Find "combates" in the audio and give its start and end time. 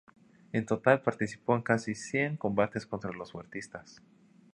2.35-2.87